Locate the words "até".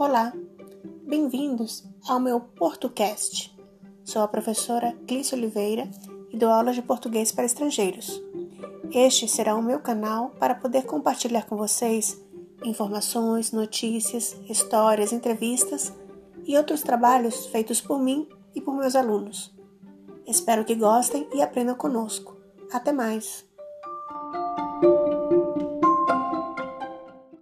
22.72-22.90